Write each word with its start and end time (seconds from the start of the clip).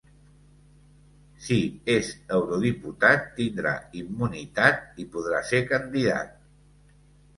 Si 1.47 1.57
és 1.97 2.09
eurodiputat 2.37 3.27
tindrà 3.35 3.75
immunitat 4.03 5.01
i 5.05 5.07
podrà 5.17 5.43
ser 5.51 5.65
candidat. 5.75 6.35